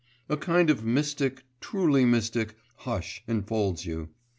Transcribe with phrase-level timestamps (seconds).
[0.29, 4.09] A kind of mystic, truly mystic, hush enfolds you.